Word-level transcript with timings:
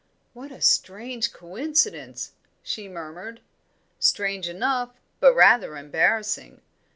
"What 0.33 0.51
a 0.51 0.61
strange 0.61 1.31
coincidence!" 1.31 2.31
she 2.63 2.87
murmured. 2.89 3.39
"Strange 3.99 4.49
enough, 4.49 4.89
but 5.19 5.35
rather 5.35 5.77
embarrassing. 5.77 6.61